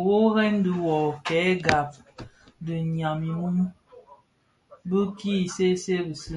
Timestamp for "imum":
3.30-3.58